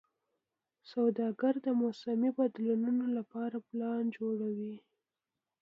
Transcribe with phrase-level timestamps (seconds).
[0.91, 4.75] سوداګر د موسمي بدلونونو لپاره پلان جوړوي.